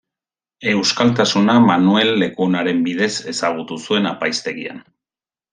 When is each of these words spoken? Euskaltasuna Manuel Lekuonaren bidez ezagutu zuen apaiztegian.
Euskaltasuna 0.71 1.57
Manuel 1.67 2.11
Lekuonaren 2.23 2.83
bidez 2.89 3.13
ezagutu 3.35 3.81
zuen 3.89 4.13
apaiztegian. 4.17 4.83